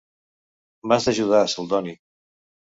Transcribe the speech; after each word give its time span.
M'has 0.87 1.07
d'ajudar, 1.11 1.43
Celdoni. 1.55 1.97